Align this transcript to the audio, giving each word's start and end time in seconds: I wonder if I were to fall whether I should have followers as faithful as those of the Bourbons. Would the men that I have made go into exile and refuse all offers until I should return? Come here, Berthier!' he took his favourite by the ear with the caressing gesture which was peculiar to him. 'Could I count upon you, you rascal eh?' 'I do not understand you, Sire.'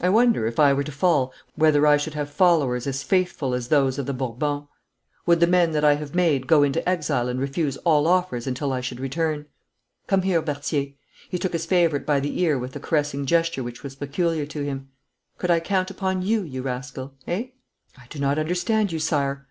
I 0.00 0.08
wonder 0.08 0.46
if 0.46 0.58
I 0.58 0.72
were 0.72 0.84
to 0.84 0.90
fall 0.90 1.30
whether 1.54 1.86
I 1.86 1.98
should 1.98 2.14
have 2.14 2.30
followers 2.30 2.86
as 2.86 3.02
faithful 3.02 3.52
as 3.52 3.68
those 3.68 3.98
of 3.98 4.06
the 4.06 4.14
Bourbons. 4.14 4.64
Would 5.26 5.40
the 5.40 5.46
men 5.46 5.72
that 5.72 5.84
I 5.84 5.96
have 5.96 6.14
made 6.14 6.46
go 6.46 6.62
into 6.62 6.88
exile 6.88 7.28
and 7.28 7.38
refuse 7.38 7.76
all 7.84 8.06
offers 8.06 8.46
until 8.46 8.72
I 8.72 8.80
should 8.80 8.98
return? 8.98 9.44
Come 10.06 10.22
here, 10.22 10.40
Berthier!' 10.40 10.94
he 11.28 11.38
took 11.38 11.52
his 11.52 11.66
favourite 11.66 12.06
by 12.06 12.18
the 12.18 12.40
ear 12.40 12.58
with 12.58 12.72
the 12.72 12.80
caressing 12.80 13.26
gesture 13.26 13.62
which 13.62 13.82
was 13.82 13.94
peculiar 13.94 14.46
to 14.46 14.64
him. 14.64 14.88
'Could 15.36 15.50
I 15.50 15.60
count 15.60 15.90
upon 15.90 16.22
you, 16.22 16.44
you 16.44 16.62
rascal 16.62 17.12
eh?' 17.26 17.48
'I 17.98 18.06
do 18.08 18.18
not 18.20 18.38
understand 18.38 18.90
you, 18.90 18.98
Sire.' 18.98 19.46